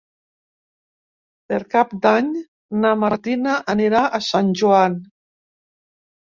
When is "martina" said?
3.03-3.61